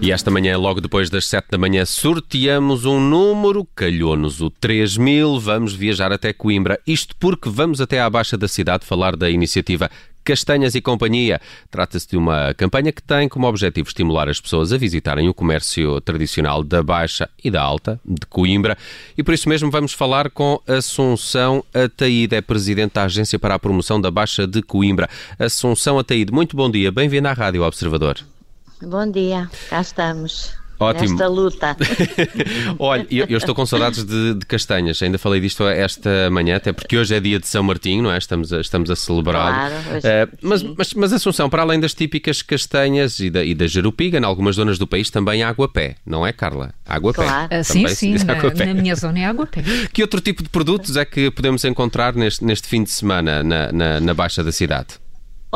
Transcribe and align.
E 0.00 0.12
esta 0.12 0.30
manhã, 0.30 0.56
logo 0.56 0.80
depois 0.80 1.10
das 1.10 1.26
7 1.26 1.46
da 1.50 1.58
manhã, 1.58 1.84
sorteamos 1.84 2.84
um 2.84 3.00
número, 3.00 3.66
calhou-nos 3.74 4.40
o 4.40 4.50
3000, 4.50 5.40
vamos 5.40 5.74
viajar 5.74 6.12
até 6.12 6.32
Coimbra. 6.32 6.78
Isto 6.86 7.16
porque 7.16 7.48
vamos 7.48 7.80
até 7.80 8.00
à 8.00 8.08
Baixa 8.08 8.36
da 8.36 8.46
cidade 8.46 8.84
falar 8.84 9.16
da 9.16 9.28
iniciativa 9.30 9.90
Castanhas 10.22 10.74
e 10.74 10.80
Companhia. 10.80 11.40
Trata-se 11.70 12.08
de 12.08 12.16
uma 12.16 12.52
campanha 12.54 12.92
que 12.92 13.02
tem 13.02 13.28
como 13.28 13.46
objetivo 13.46 13.88
estimular 13.88 14.28
as 14.28 14.40
pessoas 14.40 14.72
a 14.72 14.76
visitarem 14.76 15.28
o 15.28 15.34
comércio 15.34 16.00
tradicional 16.00 16.62
da 16.62 16.82
Baixa 16.82 17.28
e 17.42 17.50
da 17.50 17.62
Alta, 17.62 17.98
de 18.04 18.26
Coimbra, 18.26 18.76
e 19.16 19.22
por 19.22 19.32
isso 19.32 19.48
mesmo 19.48 19.70
vamos 19.70 19.92
falar 19.92 20.30
com 20.30 20.60
Assunção 20.66 21.64
Ataíde, 21.72 22.34
é 22.34 22.40
Presidente 22.40 22.94
da 22.94 23.04
Agência 23.04 23.38
para 23.38 23.54
a 23.54 23.58
Promoção 23.58 24.00
da 24.00 24.10
Baixa 24.10 24.46
de 24.46 24.62
Coimbra. 24.62 25.08
Assunção 25.38 25.98
Ataíde, 25.98 26.32
muito 26.32 26.56
bom 26.56 26.70
dia, 26.70 26.92
bem-vinda 26.92 27.30
à 27.30 27.32
Rádio 27.32 27.62
Observador. 27.62 28.35
Bom 28.82 29.10
dia, 29.10 29.48
cá 29.70 29.80
estamos. 29.80 30.54
Ótimo. 30.78 31.10
Nesta 31.10 31.28
luta. 31.28 31.76
Olha, 32.78 33.06
eu, 33.10 33.26
eu, 33.30 33.38
estou 33.38 33.54
com 33.54 33.64
saudades 33.64 34.04
de, 34.04 34.34
de, 34.34 34.44
castanhas, 34.44 35.00
ainda 35.00 35.16
falei 35.16 35.40
disto 35.40 35.64
esta 35.64 36.30
manhã, 36.30 36.56
até 36.56 36.72
porque 36.72 36.98
hoje 36.98 37.14
é 37.14 37.20
dia 37.20 37.38
de 37.38 37.48
São 37.48 37.62
Martinho, 37.62 38.02
não 38.02 38.12
é? 38.12 38.18
Estamos 38.18 38.52
a, 38.52 38.60
estamos 38.60 38.90
a 38.90 38.96
celebrar. 38.96 39.70
Claro, 39.70 39.74
hoje, 39.96 40.06
uh, 40.06 40.38
mas, 40.42 40.62
mas, 40.62 40.94
mas, 40.94 41.12
Assunção, 41.14 41.48
para 41.48 41.62
além 41.62 41.80
das 41.80 41.94
típicas 41.94 42.42
castanhas 42.42 43.18
e 43.20 43.30
da, 43.30 43.42
e 43.42 43.54
da 43.54 43.66
jerupiga, 43.66 44.18
em 44.18 44.24
algumas 44.24 44.56
zonas 44.56 44.76
do 44.76 44.86
país 44.86 45.08
também 45.08 45.42
há 45.42 45.48
água-pé, 45.48 45.96
não 46.04 46.26
é, 46.26 46.32
Carla? 46.32 46.74
Água-pé. 46.84 47.24
Claro. 47.24 47.58
Uh, 47.58 47.64
sim, 47.64 47.88
sim, 47.88 48.14
na, 48.24 48.66
na, 48.66 48.74
minha 48.74 48.94
zona 48.94 49.20
é 49.20 49.24
água-pé. 49.24 49.62
Que 49.92 50.02
outro 50.02 50.20
tipo 50.20 50.42
de 50.42 50.50
produtos 50.50 50.96
é 50.96 51.06
que 51.06 51.30
podemos 51.30 51.64
encontrar 51.64 52.14
neste, 52.14 52.44
neste 52.44 52.68
fim 52.68 52.82
de 52.84 52.90
semana 52.90 53.42
na, 53.42 53.72
na, 53.72 54.00
na 54.00 54.14
Baixa 54.14 54.44
da 54.44 54.52
cidade? 54.52 55.05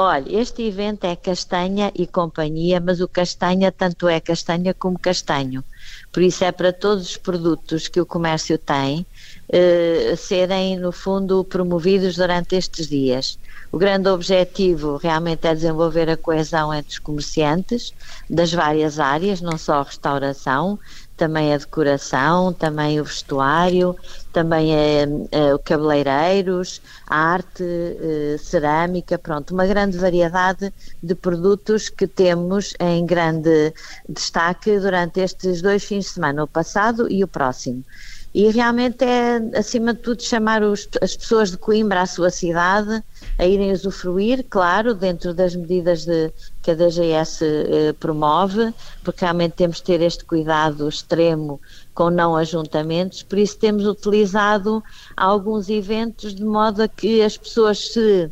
Olha, 0.03 0.41
este 0.41 0.63
evento 0.63 1.05
é 1.05 1.15
castanha 1.15 1.93
e 1.95 2.07
companhia, 2.07 2.81
mas 2.81 3.03
o 3.03 3.07
castanha 3.07 3.71
tanto 3.71 4.09
é 4.09 4.19
castanha 4.19 4.73
como 4.73 4.99
castanho. 4.99 5.63
Por 6.11 6.23
isso 6.23 6.43
é 6.43 6.51
para 6.51 6.73
todos 6.73 7.11
os 7.11 7.17
produtos 7.19 7.87
que 7.87 8.01
o 8.01 8.07
comércio 8.07 8.57
tem 8.57 9.07
eh, 9.53 10.15
serem, 10.17 10.79
no 10.79 10.91
fundo, 10.91 11.45
promovidos 11.45 12.17
durante 12.17 12.57
estes 12.57 12.89
dias. 12.89 13.39
O 13.71 13.77
grande 13.77 14.09
objetivo 14.09 14.97
realmente 14.97 15.47
é 15.47 15.55
desenvolver 15.55 16.09
a 16.09 16.17
coesão 16.17 16.73
entre 16.73 16.93
os 16.93 16.99
comerciantes 16.99 17.93
das 18.29 18.51
várias 18.55 18.99
áreas, 18.99 19.43
não 19.43 19.59
só 19.59 19.81
a 19.81 19.83
restauração, 19.83 20.79
também 21.21 21.53
a 21.53 21.59
decoração, 21.59 22.51
também 22.51 22.99
o 22.99 23.05
vestuário, 23.05 23.95
também 24.33 24.75
é, 24.75 25.07
é, 25.31 25.55
o 25.55 25.59
cabeleireiros, 25.59 26.81
arte, 27.07 27.63
é, 27.63 28.39
cerâmica, 28.39 29.19
pronto, 29.19 29.53
uma 29.53 29.67
grande 29.67 29.99
variedade 29.99 30.73
de 31.03 31.15
produtos 31.15 31.91
que 31.91 32.07
temos 32.07 32.73
em 32.81 33.05
grande 33.05 33.75
destaque 34.09 34.79
durante 34.79 35.21
estes 35.21 35.61
dois 35.61 35.85
fins 35.85 36.07
de 36.07 36.13
semana, 36.13 36.43
o 36.43 36.49
passado 36.49 37.07
e 37.13 37.23
o 37.23 37.29
próximo. 37.29 37.85
E 38.33 38.49
realmente 38.51 39.05
é, 39.05 39.41
acima 39.59 39.93
de 39.93 40.01
tudo, 40.01 40.23
chamar 40.23 40.63
os, 40.63 40.89
as 41.03 41.17
pessoas 41.17 41.51
de 41.51 41.59
Coimbra 41.59 42.03
à 42.03 42.07
sua 42.07 42.31
cidade 42.31 43.03
a 43.37 43.45
irem 43.45 43.73
usufruir, 43.73 44.47
claro, 44.49 44.95
dentro 44.95 45.35
das 45.35 45.57
medidas 45.57 46.05
de, 46.05 46.33
que 46.63 46.71
a 46.71 46.75
DGS 46.75 47.45
eh, 47.45 47.93
promove, 47.99 48.73
porque 49.03 49.25
realmente 49.25 49.55
temos 49.55 49.79
de 49.79 49.83
ter 49.83 50.01
este 50.01 50.25
cuidado 50.25 50.89
extremo 50.89 51.61
com 51.93 52.09
não 52.09 52.37
ajuntamentos, 52.37 53.23
por 53.25 53.39
isso 53.39 53.59
temos 53.59 53.85
utilizado 53.85 54.83
alguns 55.17 55.69
eventos 55.69 56.33
de 56.33 56.45
modo 56.45 56.83
a 56.83 56.89
que 56.89 57.23
as 57.23 57.37
pessoas 57.37 57.93
se 57.93 58.31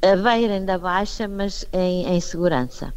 abeirem 0.00 0.64
da 0.64 0.78
baixa, 0.78 1.26
mas 1.26 1.66
em, 1.72 2.06
em 2.06 2.20
segurança. 2.20 2.94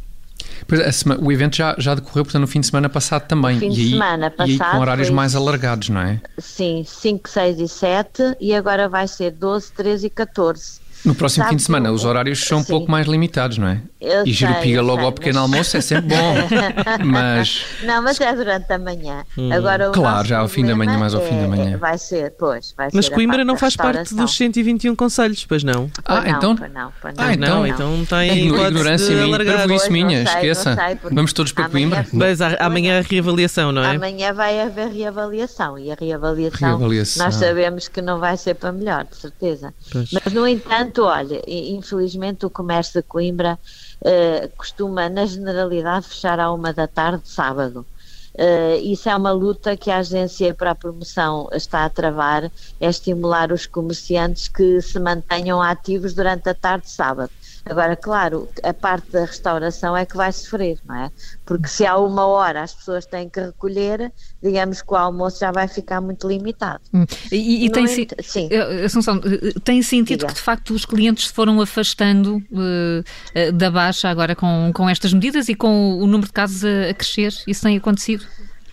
O 1.20 1.32
evento 1.32 1.56
já, 1.56 1.74
já 1.78 1.94
decorreu, 1.94 2.24
portanto, 2.24 2.40
no 2.40 2.46
fim 2.46 2.60
de 2.60 2.66
semana 2.66 2.88
passado 2.88 3.26
também. 3.26 3.54
No 3.54 3.60
fim 3.60 3.70
de 3.70 3.82
e 3.82 3.90
semana 3.90 4.30
passado. 4.30 4.50
E 4.50 4.58
com 4.58 4.78
horários 4.78 5.10
mais 5.10 5.34
alargados, 5.34 5.88
não 5.88 6.00
é? 6.00 6.20
Sim, 6.38 6.84
5, 6.86 7.28
6 7.28 7.60
e 7.60 7.68
7 7.68 8.36
e 8.40 8.54
agora 8.54 8.88
vai 8.88 9.06
ser 9.08 9.32
12, 9.32 9.72
13 9.72 10.06
e 10.06 10.10
14. 10.10 10.85
No 11.06 11.14
próximo 11.14 11.44
Sabe 11.44 11.50
fim 11.50 11.56
de 11.56 11.62
semana, 11.62 11.92
os 11.92 12.04
horários 12.04 12.44
são 12.44 12.58
sim. 12.58 12.64
um 12.64 12.66
pouco 12.66 12.90
mais 12.90 13.06
limitados, 13.06 13.58
não 13.58 13.68
é? 13.68 13.80
Eu 14.00 14.26
e 14.26 14.32
Girupiga 14.32 14.82
logo 14.82 14.98
sei, 14.98 15.06
ao 15.06 15.12
pequeno 15.12 15.40
mas... 15.40 15.50
almoço 15.50 15.76
é 15.76 15.80
sempre 15.80 16.16
bom. 16.16 16.34
mas. 17.06 17.64
Não, 17.84 18.02
mas 18.02 18.20
é 18.20 18.32
durante 18.34 18.72
a 18.72 18.78
manhã. 18.78 19.24
Hum. 19.38 19.52
Agora, 19.52 19.90
claro, 19.90 20.26
já 20.26 20.40
ao 20.40 20.48
fim 20.48 20.66
da 20.66 20.74
manhã, 20.74 20.98
mais 20.98 21.14
ao 21.14 21.20
fim 21.20 21.40
da 21.40 21.46
manhã. 21.46 21.78
Vai 21.78 21.96
ser, 21.96 22.32
pois. 22.36 22.74
Vai 22.76 22.88
mas 22.92 23.06
ser 23.06 23.14
Coimbra 23.14 23.44
não 23.44 23.56
faz 23.56 23.76
parte 23.76 24.14
dos 24.14 24.36
121 24.36 24.96
conselhos, 24.96 25.46
pois 25.46 25.62
não? 25.62 25.88
Ah, 26.04 26.20
não, 26.20 26.26
então. 26.26 26.56
Pois 26.56 26.72
não, 26.72 26.92
pois 27.00 27.14
não. 27.14 27.24
Ah, 27.24 27.34
então. 27.34 27.48
Não, 27.48 27.66
então 27.66 28.04
tem. 28.04 28.26
É 28.36 28.38
ignorância 28.38 29.14
minha, 29.14 29.38
prejuízo 29.38 29.92
minha, 29.92 30.26
sei, 30.26 30.34
esqueça. 30.34 30.74
Sei, 30.74 30.98
Vamos 31.10 31.32
todos 31.32 31.52
para 31.52 31.68
Coimbra. 31.68 32.06
Mas 32.12 32.40
amanhã 32.40 32.94
é 32.94 32.98
a 32.98 33.02
reavaliação, 33.02 33.72
não 33.72 33.82
é? 33.82 33.94
Amanhã 33.94 34.32
vai 34.32 34.60
haver 34.60 34.88
reavaliação 34.88 35.78
e 35.78 35.90
a 35.90 35.96
reavaliação, 35.98 36.68
reavaliação, 36.68 37.24
nós 37.24 37.34
sabemos 37.36 37.88
que 37.88 38.02
não 38.02 38.18
vai 38.18 38.36
ser 38.36 38.54
para 38.54 38.72
melhor, 38.72 39.04
de 39.04 39.16
certeza. 39.16 39.72
Pois. 39.92 40.10
Mas, 40.12 40.32
no 40.32 40.46
entanto, 40.46 40.95
olha, 41.02 41.42
infelizmente 41.46 42.46
o 42.46 42.50
comércio 42.50 43.00
de 43.00 43.06
Coimbra 43.06 43.58
uh, 44.00 44.56
costuma, 44.56 45.08
na 45.08 45.26
generalidade, 45.26 46.08
fechar 46.08 46.40
à 46.40 46.52
uma 46.52 46.72
da 46.72 46.86
tarde, 46.86 47.28
sábado. 47.28 47.86
Uh, 48.34 48.76
isso 48.82 49.08
é 49.08 49.16
uma 49.16 49.32
luta 49.32 49.76
que 49.76 49.90
a 49.90 49.98
Agência 49.98 50.52
para 50.52 50.72
a 50.72 50.74
Promoção 50.74 51.48
está 51.52 51.86
a 51.86 51.90
travar, 51.90 52.50
é 52.78 52.86
estimular 52.86 53.50
os 53.50 53.66
comerciantes 53.66 54.46
que 54.46 54.80
se 54.82 54.98
mantenham 54.98 55.62
ativos 55.62 56.12
durante 56.12 56.48
a 56.48 56.54
tarde 56.54 56.84
de 56.84 56.90
sábado. 56.90 57.30
Agora, 57.68 57.96
claro, 57.96 58.48
a 58.62 58.72
parte 58.72 59.10
da 59.10 59.24
restauração 59.24 59.96
é 59.96 60.06
que 60.06 60.16
vai 60.16 60.32
sofrer, 60.32 60.78
não 60.86 60.94
é? 60.94 61.10
Porque 61.44 61.66
se 61.66 61.84
há 61.84 61.96
uma 61.98 62.24
hora 62.26 62.62
as 62.62 62.72
pessoas 62.72 63.04
têm 63.06 63.28
que 63.28 63.40
recolher, 63.40 64.12
digamos 64.40 64.82
que 64.82 64.92
o 64.92 64.96
almoço 64.96 65.40
já 65.40 65.50
vai 65.50 65.66
ficar 65.66 66.00
muito 66.00 66.28
limitado. 66.28 66.80
Hum. 66.94 67.04
E, 67.32 67.66
e 67.66 67.70
tem, 67.70 67.84
ent... 67.84 68.12
Sim. 68.22 68.48
Eh, 68.52 68.84
Assunção, 68.84 69.20
eh, 69.24 69.52
tem 69.64 69.82
sentido 69.82 70.20
Diga. 70.20 70.28
que 70.28 70.34
de 70.34 70.40
facto 70.40 70.74
os 70.74 70.84
clientes 70.84 71.26
se 71.26 71.32
foram 71.32 71.60
afastando 71.60 72.36
uh, 72.36 73.52
da 73.52 73.70
baixa 73.70 74.08
agora 74.08 74.36
com, 74.36 74.70
com 74.72 74.88
estas 74.88 75.12
medidas 75.12 75.48
e 75.48 75.54
com 75.54 75.98
o 75.98 76.06
número 76.06 76.28
de 76.28 76.32
casos 76.32 76.64
a, 76.64 76.90
a 76.90 76.94
crescer? 76.94 77.34
Isso 77.46 77.62
tem 77.62 77.76
acontecido? 77.76 78.24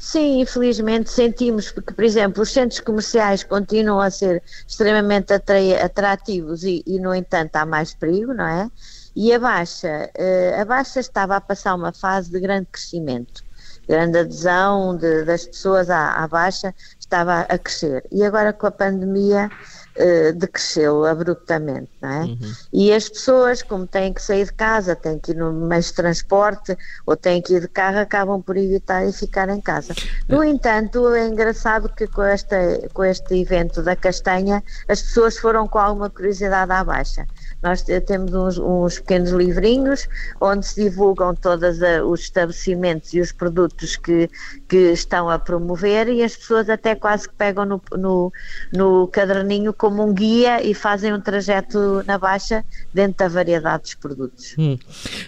Sim, 0.06 0.41
infelizmente 0.41 1.09
sentimos, 1.09 1.72
porque, 1.72 1.94
por 1.94 2.03
exemplo, 2.03 2.44
os 2.44 2.52
centros 2.52 2.81
comerciais 2.81 3.41
continuam 3.41 4.02
a 4.02 4.12
ser 4.12 4.44
extremamente 4.68 5.31
atrativos 5.34 6.64
e, 6.66 6.84
e 6.86 7.00
no 7.00 7.16
entanto, 7.16 7.56
há 7.56 7.66
mais 7.66 7.94
perigo, 7.94 8.34
não 8.34 8.46
é? 8.46 8.69
E 9.16 9.31
a 9.31 9.40
Baixa, 9.40 10.12
eh, 10.14 10.59
a 10.59 10.66
Baixa 10.66 11.00
estava 11.00 11.38
a 11.38 11.41
passar 11.41 11.74
uma 11.74 11.94
fase 11.94 12.30
de 12.30 12.40
grande 12.41 12.68
crescimento, 12.69 13.46
grande 13.88 14.18
adesão 14.19 14.97
de, 14.97 15.24
das 15.24 15.46
pessoas 15.46 15.90
à, 15.90 16.12
à 16.22 16.28
Baixa 16.28 16.75
estava 17.00 17.40
a 17.41 17.58
crescer. 17.58 18.06
E 18.12 18.25
agora 18.25 18.52
com 18.52 18.68
a 18.68 18.72
pandemia 18.72 19.50
uh, 19.98 20.34
decresceu 20.34 21.06
abruptamente, 21.06 21.90
não 22.02 22.09
é? 22.09 22.22
Uhum. 22.22 22.54
E 22.72 22.94
as 22.94 23.09
pessoas, 23.09 23.62
como 23.62 23.88
têm 23.88 24.14
que 24.14 24.22
sair 24.22 24.46
de 24.46 24.54
casa, 24.54 24.96
têm 24.96 25.20
que 25.20 25.31
ir 25.31 25.36
no 25.36 25.52
meio 25.52 25.81
de 25.81 25.94
transporte 25.94 26.78
ou 27.06 27.16
têm 27.16 27.42
que 27.42 27.56
ir 27.56 27.62
de 27.62 27.68
carro, 27.68 28.00
acabam 28.00 28.42
por 28.42 28.58
evitar 28.58 29.06
e 29.08 29.12
ficar 29.12 29.50
em 29.50 29.62
casa. 29.62 29.94
No 30.28 30.44
entanto, 30.44 31.14
é 31.14 31.28
engraçado 31.28 31.90
que 31.90 32.08
com, 32.08 32.24
esta, 32.24 32.58
com 32.94 33.03
este 33.03 33.42
evento 33.42 33.82
da 33.82 33.96
castanha, 33.96 34.64
as 34.88 35.02
pessoas 35.02 35.38
foram 35.38 35.68
com 35.68 35.80
alguma 35.80 36.09
curiosidade 36.09 36.72
à 36.72 36.84
baixa. 36.84 37.26
Nós 37.63 37.81
temos 37.81 38.34
uns, 38.34 38.57
uns 38.57 39.00
pequenos 39.00 39.31
livrinhos 39.31 40.07
onde 40.41 40.66
se 40.66 40.84
divulgam 40.84 41.34
todos 41.34 41.79
os 42.06 42.19
estabelecimentos 42.19 43.13
e 43.13 43.22
os 43.22 43.31
produtos 43.31 43.96
que, 43.96 44.29
que 44.68 44.91
estão 44.91 45.29
a 45.29 45.40
promover 45.40 46.09
e 46.09 46.22
as 46.22 46.35
pessoas 46.35 46.70
até 46.70 46.93
quase 46.93 47.28
que 47.29 47.35
pegam 47.35 47.66
no, 47.66 47.82
no, 47.93 48.32
no 48.73 49.08
caderninho 49.08 49.73
como 49.73 50.03
um 50.03 50.14
guia 50.14 50.61
e 50.61 50.73
fazem 50.73 51.14
um 51.14 51.22
trajeto 51.22 52.03
na 52.05 52.17
baixa 52.17 52.66
dentro 52.93 53.20
da 53.20 53.28
variedade 53.28 53.84
dos 53.84 53.96
produtos. 53.96 54.55
Hum. 54.58 54.78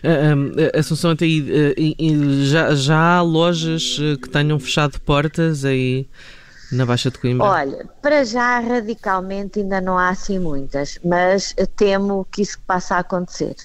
Uh, 0.03 0.77
Assunção, 0.77 1.11
até 1.11 1.25
aí, 1.25 1.95
já, 2.43 2.75
já 2.75 3.17
há 3.17 3.21
lojas 3.21 3.97
que 4.21 4.29
tenham 4.29 4.59
fechado 4.59 4.99
portas 4.99 5.63
aí 5.63 6.07
na 6.71 6.85
Baixa 6.85 7.11
de 7.11 7.17
Coimbra? 7.17 7.47
Olha, 7.47 7.89
para 8.01 8.23
já 8.23 8.59
radicalmente 8.59 9.59
ainda 9.59 9.79
não 9.81 9.97
há 9.97 10.09
assim 10.09 10.39
muitas, 10.39 10.99
mas 11.03 11.53
temo 11.75 12.25
que 12.31 12.41
isso 12.41 12.59
possa 12.65 12.97
acontecer 12.97 13.55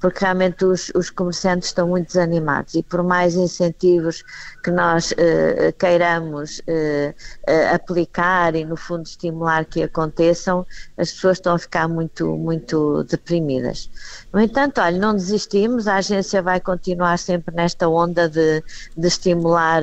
porque 0.00 0.24
realmente 0.24 0.64
os, 0.64 0.90
os 0.94 1.10
comerciantes 1.10 1.68
estão 1.68 1.88
muito 1.88 2.08
desanimados 2.08 2.74
e 2.74 2.82
por 2.82 3.02
mais 3.02 3.34
incentivos 3.34 4.22
que 4.62 4.70
nós 4.70 5.12
uh, 5.12 5.72
queiramos 5.78 6.58
uh, 6.60 7.14
uh, 7.48 7.74
aplicar 7.74 8.54
e 8.54 8.64
no 8.64 8.76
fundo 8.76 9.04
estimular 9.04 9.64
que 9.64 9.82
aconteçam, 9.82 10.66
as 10.96 11.12
pessoas 11.12 11.38
estão 11.38 11.54
a 11.54 11.58
ficar 11.58 11.88
muito, 11.88 12.36
muito 12.36 13.04
deprimidas. 13.04 13.90
No 14.32 14.40
entanto, 14.40 14.80
olha, 14.80 14.98
não 14.98 15.14
desistimos, 15.14 15.86
a 15.86 15.96
agência 15.96 16.42
vai 16.42 16.60
continuar 16.60 17.18
sempre 17.18 17.54
nesta 17.54 17.88
onda 17.88 18.28
de, 18.28 18.62
de 18.96 19.06
estimular 19.06 19.82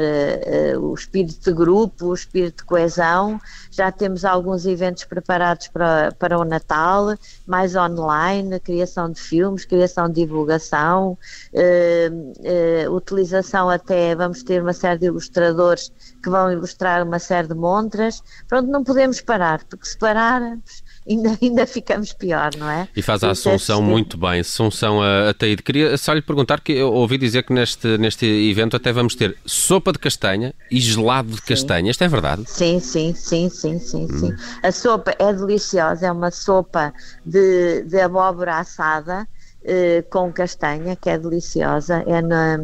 o 0.80 0.94
espírito 0.94 1.50
de 1.50 1.56
grupo, 1.56 2.08
o 2.08 2.14
espírito 2.14 2.58
de 2.58 2.64
coesão, 2.66 3.40
já 3.70 3.92
temos 3.92 4.26
alguns 4.26 4.66
eventos 4.66 5.04
preparados 5.06 5.68
para, 5.68 6.12
para 6.18 6.38
o 6.38 6.44
Natal, 6.44 7.16
mais 7.46 7.76
online, 7.76 8.60
criação 8.60 9.12
de 9.12 9.22
filmes, 9.22 9.66
criação 9.66 9.81
criação 9.81 10.07
de 10.07 10.16
divulgação, 10.22 11.18
uh, 11.54 12.92
utilização 12.92 13.69
até, 13.69 14.16
vamos 14.16 14.44
ter 14.44 14.62
uma 14.62 14.74
série 14.74 15.00
de 15.00 15.06
ilustradores 15.07 15.92
que 16.22 16.30
vão 16.30 16.51
ilustrar 16.51 17.04
uma 17.04 17.18
série 17.18 17.48
de 17.48 17.56
montras. 17.56 18.22
Pronto, 18.48 18.69
não 18.69 18.83
podemos 18.83 19.19
parar, 19.22 19.63
porque 19.63 19.86
se 19.86 19.98
pararmos 19.98 20.83
ainda, 21.10 21.38
ainda 21.42 21.66
ficamos 21.66 22.13
pior, 22.13 22.51
não 22.57 22.69
é? 22.69 22.88
E 22.95 23.01
faz 23.01 23.24
a 23.24 23.31
Assunção 23.31 23.81
muito 23.81 24.18
bem. 24.18 24.42
Assunção 24.42 25.01
a, 25.01 25.30
a 25.30 25.33
Taíde. 25.33 25.63
Queria 25.63 25.98
só 25.98 26.13
lhe 26.13 26.22
perguntar, 26.22 26.62
que 26.62 26.74
eu 26.74 26.94
ouvi 26.94 27.18
dizer 27.18 27.44
que 27.44 27.54
neste, 27.54 27.98
neste 27.98 28.25
evento 28.25 28.75
até 28.75 28.92
vamos 28.92 29.16
ter 29.16 29.36
sopa 29.45 29.92
de 29.92 30.00
castanha 30.00 30.54
e 30.69 30.80
gelado 30.80 31.30
de 31.30 31.38
sim. 31.38 31.48
castanha. 31.48 31.92
Isto 31.92 32.04
é 32.04 32.07
verdade? 32.07 32.44
Sim, 32.45 32.80
sim, 32.80 33.13
sim, 33.16 33.50
sim, 33.50 33.80
sim, 33.80 34.06
hum. 34.06 34.19
sim. 34.19 34.36
A 34.62 34.72
sopa 34.72 35.16
é 35.18 35.33
deliciosa, 35.33 36.06
é 36.06 36.12
uma 36.12 36.30
sopa 36.30 36.94
de, 37.25 37.83
de 37.83 38.00
abóbora 38.00 38.60
assada 38.60 39.28
eh, 39.63 40.04
com 40.10 40.31
castanha, 40.34 40.96
que 40.96 41.10
é 41.10 41.18
deliciosa, 41.18 42.04
é 42.08 42.22
na, 42.22 42.58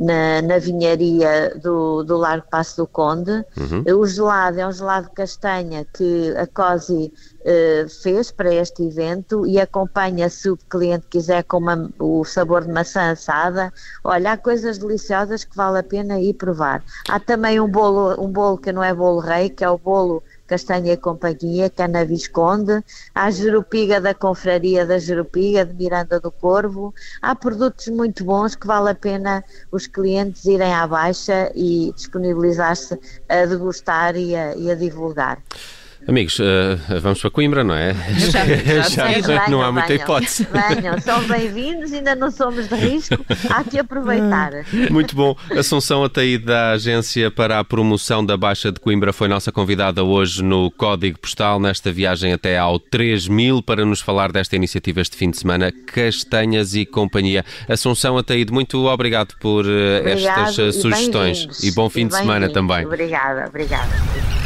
na, 0.00 0.42
na 0.42 0.58
vinharia 0.58 1.54
do, 1.62 2.02
do 2.02 2.16
Largo 2.16 2.46
Passo 2.50 2.78
do 2.78 2.86
Conde. 2.86 3.44
Uhum. 3.56 4.00
O 4.00 4.06
gelado 4.06 4.58
é 4.58 4.66
um 4.66 4.72
gelado 4.72 5.08
de 5.08 5.14
castanha 5.14 5.86
que 5.92 6.34
a 6.36 6.46
COSI 6.46 7.12
eh, 7.44 7.86
fez 8.02 8.30
para 8.30 8.54
este 8.54 8.82
evento 8.82 9.46
e 9.46 9.60
acompanha 9.60 10.30
se 10.30 10.48
o 10.48 10.56
cliente 10.56 11.06
quiser 11.08 11.42
com 11.44 11.58
uma, 11.58 11.90
o 11.98 12.24
sabor 12.24 12.64
de 12.64 12.72
maçã 12.72 13.10
assada. 13.10 13.72
Olha, 14.02 14.32
há 14.32 14.36
coisas 14.36 14.78
deliciosas 14.78 15.44
que 15.44 15.54
vale 15.54 15.80
a 15.80 15.82
pena 15.82 16.18
ir 16.18 16.34
provar. 16.34 16.82
Há 17.08 17.20
também 17.20 17.60
um 17.60 17.68
bolo, 17.68 18.18
um 18.18 18.30
bolo 18.30 18.56
que 18.56 18.72
não 18.72 18.82
é 18.82 18.94
bolo 18.94 19.20
rei, 19.20 19.50
que 19.50 19.64
é 19.64 19.68
o 19.68 19.76
bolo 19.76 20.22
Castanha 20.52 20.92
e 20.92 20.96
Companhia, 20.98 21.70
que 21.70 21.80
é 21.80 21.88
na 21.88 22.04
Visconde, 22.04 22.84
há 23.14 23.30
Jerupiga 23.30 23.98
da 23.98 24.12
Confraria 24.12 24.84
da 24.84 24.98
Jerupiga, 24.98 25.64
de 25.64 25.72
Miranda 25.72 26.20
do 26.20 26.30
Corvo, 26.30 26.94
há 27.22 27.34
produtos 27.34 27.88
muito 27.88 28.22
bons 28.22 28.54
que 28.54 28.66
vale 28.66 28.90
a 28.90 28.94
pena 28.94 29.42
os 29.70 29.86
clientes 29.86 30.44
irem 30.44 30.74
à 30.74 30.86
baixa 30.86 31.50
e 31.54 31.90
disponibilizar-se 31.96 33.00
a 33.30 33.46
degustar 33.46 34.14
e 34.14 34.36
a, 34.36 34.54
e 34.54 34.70
a 34.70 34.74
divulgar. 34.74 35.42
Amigos, 36.06 36.38
uh, 36.40 37.00
vamos 37.00 37.20
para 37.20 37.30
Coimbra, 37.30 37.62
não 37.62 37.74
é? 37.74 37.94
Já, 38.18 38.44
já, 38.88 39.20
já 39.22 39.48
não 39.48 39.62
há 39.62 39.70
muita 39.70 39.88
venham, 39.88 40.02
hipótese. 40.02 40.46
Venham, 40.50 41.00
são 41.00 41.22
bem-vindos, 41.28 41.92
ainda 41.92 42.16
não 42.16 42.30
somos 42.30 42.68
de 42.68 42.74
risco, 42.74 43.24
há 43.48 43.62
que 43.62 43.78
aproveitar. 43.78 44.50
Muito 44.90 45.14
bom. 45.14 45.36
Assunção 45.56 46.02
Ataí 46.02 46.38
da 46.38 46.72
Agência 46.72 47.30
para 47.30 47.60
a 47.60 47.64
Promoção 47.64 48.24
da 48.24 48.36
Baixa 48.36 48.72
de 48.72 48.80
Coimbra 48.80 49.12
foi 49.12 49.28
nossa 49.28 49.52
convidada 49.52 50.02
hoje 50.02 50.42
no 50.42 50.72
Código 50.72 51.20
Postal, 51.20 51.60
nesta 51.60 51.92
viagem 51.92 52.32
até 52.32 52.58
ao 52.58 52.80
3000, 52.80 53.62
para 53.62 53.84
nos 53.84 54.00
falar 54.00 54.32
desta 54.32 54.56
iniciativa 54.56 55.00
este 55.00 55.16
fim 55.16 55.30
de 55.30 55.38
semana, 55.38 55.72
Castanhas 55.86 56.74
e 56.74 56.84
Companhia. 56.84 57.44
Assunção 57.68 58.18
Ataíde, 58.18 58.52
muito 58.52 58.86
obrigado 58.86 59.34
por 59.40 59.64
uh, 59.64 59.68
estas 60.04 60.58
uh, 60.58 60.72
sugestões 60.72 61.62
e 61.62 61.70
bom 61.70 61.88
fim 61.88 62.06
e 62.06 62.08
de 62.08 62.16
semana 62.16 62.48
também. 62.48 62.84
Obrigada, 62.84 63.46
obrigada. 63.48 64.41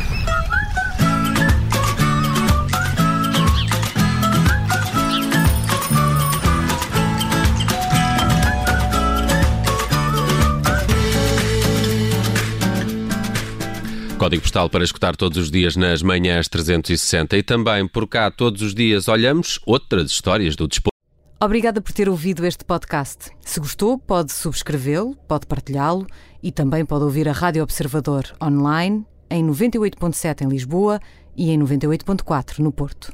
Código 14.27 14.43
postal 14.43 14.69
para 14.69 14.83
escutar 14.83 15.15
todos 15.15 15.39
os 15.39 15.53
dias 15.53 15.77
nas 15.77 16.03
manhãs 16.03 16.49
360 16.49 17.37
e 17.37 17.45
também 17.45 17.87
por 17.87 18.09
cá 18.09 18.29
todos 18.29 18.61
os 18.61 18.75
dias 18.75 19.07
olhamos 19.07 19.61
outras 19.65 20.11
histórias 20.11 20.57
do 20.57 20.67
desporto. 20.67 20.97
Obrigada 21.41 21.81
por 21.81 21.93
ter 21.93 22.09
ouvido 22.09 22.45
este 22.45 22.65
podcast. 22.65 23.31
Se 23.41 23.61
gostou, 23.61 23.97
pode 23.97 24.33
subscrevê-lo, 24.33 25.15
pode 25.29 25.47
partilhá-lo 25.47 26.09
e 26.43 26.51
também 26.51 26.85
pode 26.85 27.05
ouvir 27.05 27.29
a 27.29 27.33
Rádio 27.33 27.63
Observador 27.63 28.25
online 28.43 29.07
em 29.31 29.47
98.7 29.47 30.43
em 30.45 30.49
Lisboa 30.49 30.99
e 31.37 31.53
em 31.53 31.61
98.4 31.61 32.59
no 32.59 32.73
Porto. 32.73 33.13